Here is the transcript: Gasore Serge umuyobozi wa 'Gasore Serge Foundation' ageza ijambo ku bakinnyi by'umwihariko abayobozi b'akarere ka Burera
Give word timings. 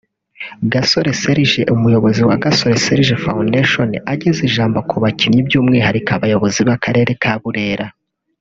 Gasore 0.71 1.11
Serge 1.21 1.61
umuyobozi 1.75 2.21
wa 2.29 2.35
'Gasore 2.41 2.75
Serge 2.85 3.15
Foundation' 3.25 4.01
ageza 4.13 4.41
ijambo 4.49 4.77
ku 4.89 4.95
bakinnyi 5.03 5.39
by'umwihariko 5.47 6.09
abayobozi 6.17 6.59
b'akarere 6.67 7.11
ka 7.23 7.33
Burera 7.43 7.87